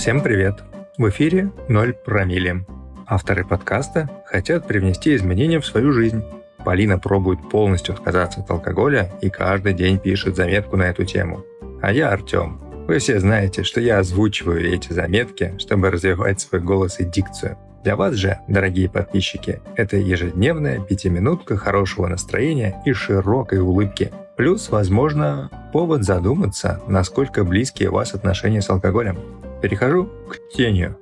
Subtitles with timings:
[0.00, 0.54] Всем привет!
[0.96, 2.64] В эфире «Ноль промилле».
[3.06, 6.24] Авторы подкаста хотят привнести изменения в свою жизнь.
[6.64, 11.44] Полина пробует полностью отказаться от алкоголя и каждый день пишет заметку на эту тему.
[11.82, 12.62] А я Артем.
[12.88, 17.58] Вы все знаете, что я озвучиваю эти заметки, чтобы развивать свой голос и дикцию.
[17.84, 24.10] Для вас же, дорогие подписчики, это ежедневная пятиминутка хорошего настроения и широкой улыбки.
[24.38, 29.18] Плюс, возможно, повод задуматься, насколько близкие у вас отношения с алкоголем.
[29.62, 30.98] Перехожу к чтению.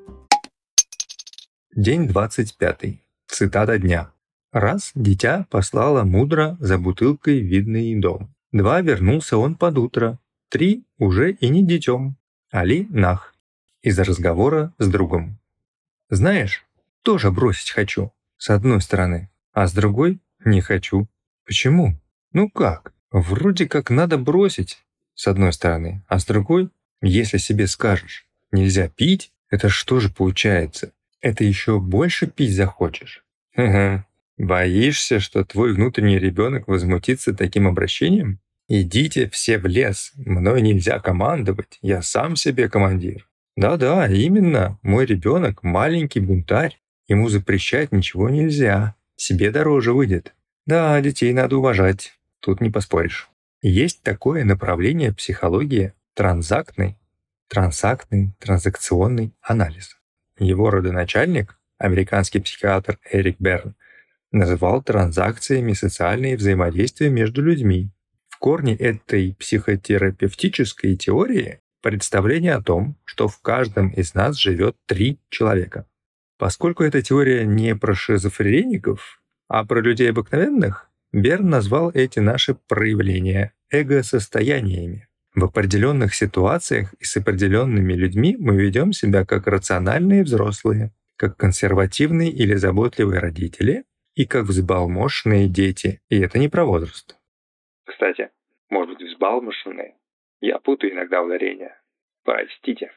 [1.76, 3.00] День 25.
[3.28, 4.10] Цитата дня.
[4.50, 8.34] Раз дитя послала мудро за бутылкой видный дом.
[8.50, 10.18] Два вернулся он под утро.
[10.48, 12.16] Три уже и не детем.
[12.50, 13.36] Али нах.
[13.82, 15.38] Из разговора с другом.
[16.10, 16.66] Знаешь,
[17.02, 18.12] тоже бросить хочу.
[18.38, 19.30] С одной стороны.
[19.52, 21.06] А с другой не хочу.
[21.46, 21.94] Почему?
[22.32, 22.92] Ну как?
[23.12, 24.82] Вроде как надо бросить.
[25.14, 26.02] С одной стороны.
[26.08, 30.92] А с другой, если себе скажешь, нельзя пить, это что же получается?
[31.20, 33.24] Это еще больше пить захочешь?
[33.56, 34.06] Ага.
[34.36, 38.38] Боишься, что твой внутренний ребенок возмутится таким обращением?
[38.68, 43.26] Идите все в лес, мной нельзя командовать, я сам себе командир.
[43.56, 50.34] Да-да, именно, мой ребенок маленький бунтарь, ему запрещать ничего нельзя, себе дороже выйдет.
[50.66, 53.28] Да, детей надо уважать, тут не поспоришь.
[53.62, 56.96] Есть такое направление психологии транзактный
[57.48, 59.96] трансактный транзакционный анализ.
[60.38, 63.74] Его родоначальник, американский психиатр Эрик Берн,
[64.30, 67.90] называл транзакциями социальные взаимодействия между людьми.
[68.28, 75.18] В корне этой психотерапевтической теории представление о том, что в каждом из нас живет три
[75.30, 75.86] человека.
[76.38, 83.54] Поскольку эта теория не про шизофреников, а про людей обыкновенных, Берн назвал эти наши проявления
[83.70, 85.08] эго-состояниями.
[85.34, 92.30] В определенных ситуациях и с определенными людьми мы ведем себя как рациональные взрослые, как консервативные
[92.30, 93.84] или заботливые родители
[94.14, 96.00] и как взбалмошенные дети.
[96.08, 97.16] И это не про возраст.
[97.84, 98.30] Кстати,
[98.70, 99.94] может быть взбалмошенные?
[100.40, 101.80] Я путаю иногда ударения.
[102.24, 102.90] Простите.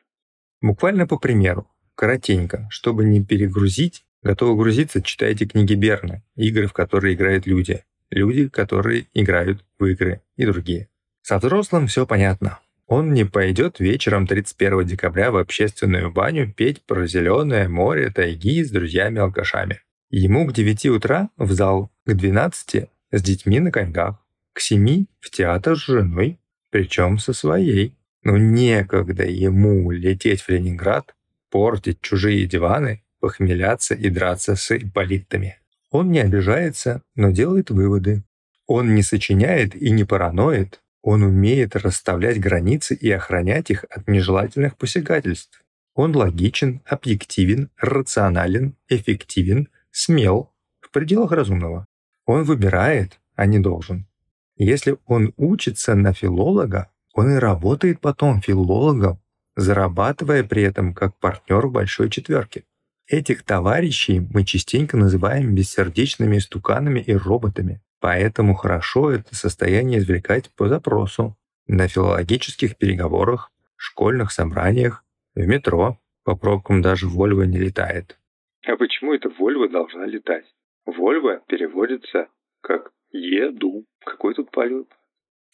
[0.61, 7.15] Буквально по примеру, коротенько, чтобы не перегрузить, готовы грузиться, читайте книги Берна, игры, в которые
[7.15, 10.89] играют люди, люди, которые играют в игры и другие.
[11.21, 12.59] Со взрослым все понятно.
[12.87, 18.71] Он не пойдет вечером 31 декабря в общественную баню петь про зеленое море тайги с
[18.71, 19.81] друзьями-алкашами.
[20.09, 24.17] Ему к 9 утра в зал, к 12 с детьми на коньках,
[24.51, 26.39] к 7 в театр с женой,
[26.69, 27.95] причем со своей.
[28.23, 31.15] Но некогда ему лететь в Ленинград,
[31.49, 35.59] портить чужие диваны, похмеляться и драться с ипполитами.
[35.91, 38.23] Он не обижается, но делает выводы.
[38.67, 44.77] Он не сочиняет и не параноид, он умеет расставлять границы и охранять их от нежелательных
[44.77, 45.63] посягательств.
[45.93, 51.85] Он логичен, объективен, рационален, эффективен, смел, в пределах разумного.
[52.25, 54.07] Он выбирает, а не должен.
[54.55, 59.19] Если он учится на филолога, он и работает потом филологом,
[59.55, 62.63] зарабатывая при этом как партнер в большой четверке.
[63.07, 67.81] Этих товарищей мы частенько называем бессердечными стуканами и роботами.
[68.01, 75.97] Поэтому хорошо это состояние извлекать по запросу на филологических переговорах, школьных собраниях, в метро.
[76.23, 78.19] По пробкам даже Вольва не летает.
[78.67, 80.45] А почему это Вольва должна летать?
[80.85, 82.27] Вольва переводится
[82.61, 83.85] как «еду».
[84.03, 84.87] Какой тут полет?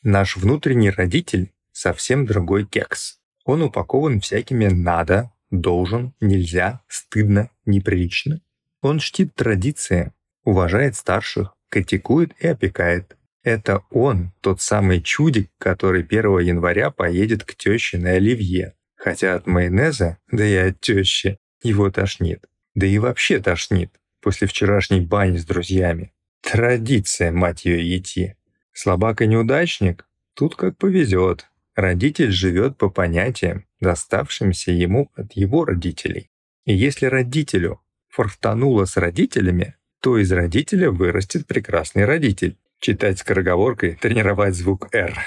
[0.03, 3.19] Наш внутренний родитель совсем другой кекс.
[3.45, 8.41] Он упакован всякими «надо», «должен», «нельзя», «стыдно», «неприлично».
[8.81, 13.17] Он чтит традиции, уважает старших, критикует и опекает.
[13.43, 18.73] Это он, тот самый чудик, который 1 января поедет к теще на оливье.
[18.95, 22.45] Хотя от майонеза, да и от тещи, его тошнит.
[22.75, 23.91] Да и вообще тошнит
[24.21, 26.13] после вчерашней бани с друзьями.
[26.41, 28.35] Традиция, мать ее, идти.
[28.73, 30.05] Слабак и неудачник?
[30.33, 31.47] Тут как повезет.
[31.75, 36.29] Родитель живет по понятиям, доставшимся ему от его родителей.
[36.65, 42.57] И если родителю форфтануло с родителями, то из родителя вырастет прекрасный родитель.
[42.79, 45.17] Читать скороговоркой, тренировать звук «Р».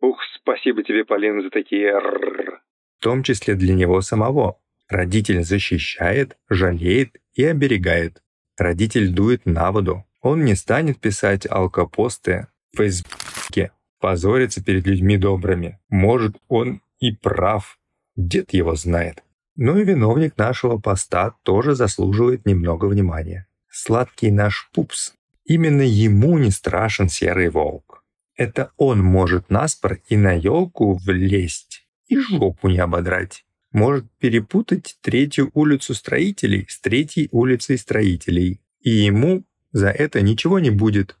[0.00, 2.60] Ух, спасибо тебе, Полина, за такие «Р».
[2.98, 4.58] В том числе для него самого.
[4.88, 8.22] Родитель защищает, жалеет и оберегает.
[8.58, 10.04] Родитель дует на воду.
[10.20, 15.78] Он не станет писать алкопосты в Фейсбуке, позориться перед людьми добрыми.
[15.88, 17.78] Может, он и прав.
[18.16, 19.22] Дед его знает.
[19.56, 25.14] Но и виновник нашего поста тоже заслуживает немного внимания сладкий наш пупс.
[25.44, 28.04] Именно ему не страшен серый волк.
[28.36, 33.44] Это он может наспор и на елку влезть, и жопу не ободрать.
[33.72, 38.60] может перепутать третью улицу строителей с третьей улицей строителей.
[38.80, 41.16] И ему за это ничего не будет.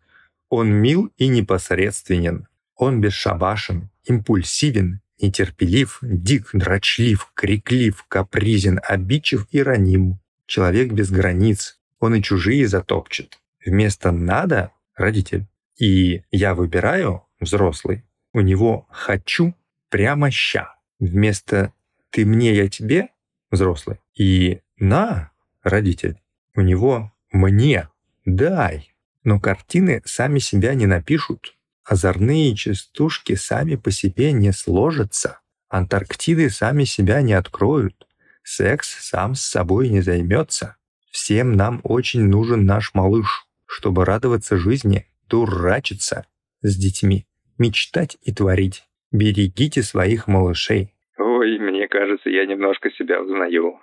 [0.48, 2.48] Он мил и непосредственен.
[2.74, 10.18] Он бесшабашен, импульсивен, нетерпелив, дик, дрочлив, криклив, капризен, обидчив и раним.
[10.46, 11.79] Человек без границ.
[12.00, 13.38] Он и чужие затопчет.
[13.64, 15.46] Вместо «надо»— родитель.
[15.78, 18.04] И «я выбираю»— взрослый.
[18.32, 19.54] У него «хочу»
[19.90, 20.74] прямо «ща».
[20.98, 21.72] Вместо
[22.10, 23.08] «ты мне, я тебе»—
[23.50, 23.98] взрослый.
[24.14, 25.30] И «на»—
[25.62, 26.20] родитель.
[26.56, 27.88] У него «мне»—
[28.24, 28.92] дай.
[29.22, 31.56] Но картины сами себя не напишут.
[31.84, 35.40] Озорные частушки сами по себе не сложатся.
[35.68, 38.06] Антарктиды сами себя не откроют.
[38.42, 40.76] Секс сам с собой не займется.
[41.10, 46.26] Всем нам очень нужен наш малыш, чтобы радоваться жизни, дурачиться
[46.62, 47.26] с детьми,
[47.58, 48.84] мечтать и творить.
[49.12, 50.94] Берегите своих малышей.
[51.18, 53.80] Ой, мне кажется, я немножко себя узнаю.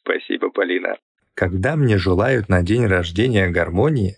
[0.00, 0.96] Спасибо, Полина.
[1.34, 4.16] Когда мне желают на день рождения гармонии,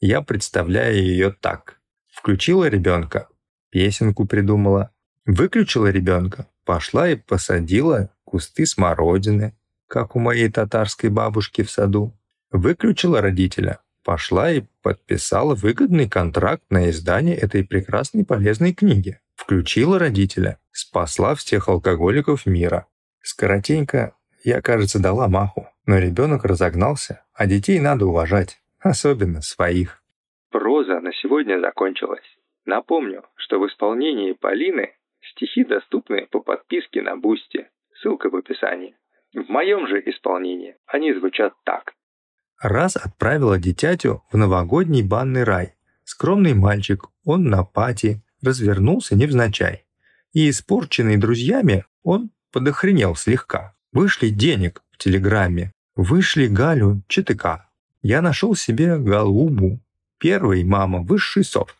[0.00, 1.80] я представляю ее так.
[2.12, 3.28] Включила ребенка,
[3.70, 4.90] песенку придумала.
[5.26, 9.56] Выключила ребенка, пошла и посадила кусты смородины,
[9.88, 12.12] как у моей татарской бабушки в саду.
[12.50, 19.18] Выключила родителя, пошла и подписала выгодный контракт на издание этой прекрасной полезной книги.
[19.34, 22.86] Включила родителя, спасла всех алкоголиков мира.
[23.22, 24.14] Скоротенько,
[24.44, 30.02] я, кажется, дала маху, но ребенок разогнался, а детей надо уважать, особенно своих.
[30.50, 32.38] Проза на сегодня закончилась.
[32.64, 34.92] Напомню, что в исполнении Полины
[35.32, 37.68] стихи доступны по подписке на Бусти.
[38.00, 38.96] Ссылка в описании.
[39.34, 41.92] В моем же исполнении они звучат так.
[42.62, 45.74] Раз отправила дитятю в новогодний банный рай.
[46.04, 49.86] Скромный мальчик, он на пати, развернулся невзначай.
[50.32, 53.74] И испорченный друзьями, он подохренел слегка.
[53.92, 57.68] Вышли денег в телеграмме, вышли Галю ЧТК.
[58.02, 59.80] Я нашел себе голубу.
[60.18, 61.74] Первый, мама, высший сорт.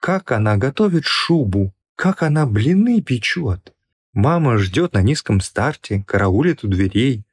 [0.00, 3.73] Как она готовит шубу, как она блины печет.
[4.14, 7.24] Мама ждет на низком старте, караулит у дверей.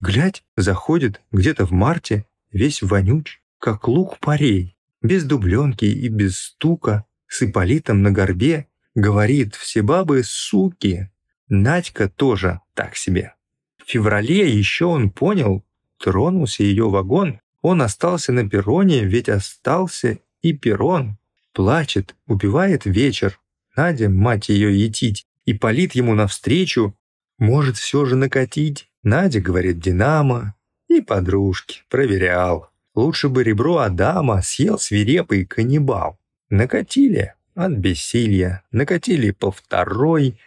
[0.00, 7.04] Глядь, заходит где-то в марте, весь вонюч, как лук парей, без дубленки и без стука,
[7.26, 11.10] с Ипполитом на горбе, говорит, все бабы суки.
[11.48, 13.34] Надька тоже так себе.
[13.76, 15.62] В феврале еще он понял,
[15.98, 21.18] тронулся ее вагон, он остался на перроне, ведь остался и перрон.
[21.52, 23.38] Плачет, убивает вечер.
[23.76, 26.94] Надя, мать ее, етить, и палит ему навстречу.
[27.38, 28.88] Может все же накатить.
[29.02, 30.54] Надя говорит «Динамо».
[30.88, 31.82] И подружки.
[31.88, 32.70] Проверял.
[32.94, 36.20] Лучше бы ребро Адама съел свирепый каннибал.
[36.50, 38.62] Накатили от бессилия.
[38.70, 40.38] Накатили по второй.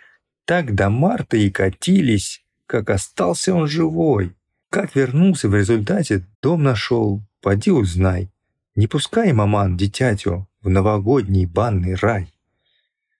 [0.45, 4.33] Так до марта и катились, как остался он живой.
[4.69, 8.29] Как вернулся в результате, дом нашел, поди узнай.
[8.75, 12.32] Не пускай, маман, дитятю в новогодний банный рай.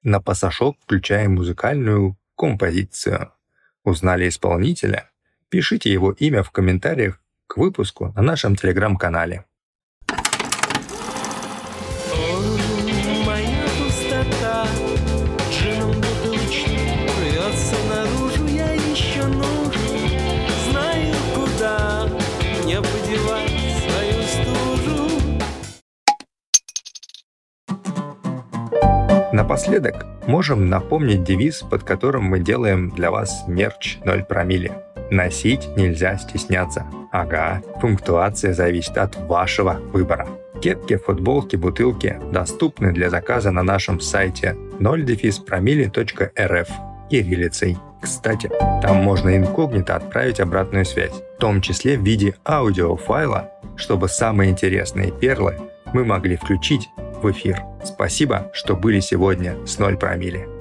[0.03, 3.31] На пасашок включаем музыкальную композицию.
[3.85, 5.09] Узнали исполнителя?
[5.47, 9.45] Пишите его имя в комментариях к выпуску на нашем телеграм-канале.
[29.33, 34.71] Напоследок можем напомнить девиз, под которым мы делаем для вас мерч 0 промили.
[35.09, 36.85] Носить нельзя стесняться.
[37.11, 40.27] Ага, пунктуация зависит от вашего выбора.
[40.61, 45.03] Кепки, футболки, бутылки доступны для заказа на нашем сайте 0
[47.09, 47.77] кириллицей.
[48.03, 48.51] Кстати,
[48.83, 55.11] там можно инкогнито отправить обратную связь, в том числе в виде аудиофайла, чтобы самые интересные
[55.11, 55.57] перлы
[55.91, 56.87] мы могли включить
[57.23, 57.72] в эфир.
[57.83, 60.52] Спасибо, что были сегодня с 0 промили.